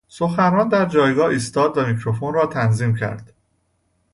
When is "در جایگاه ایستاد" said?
0.69-1.77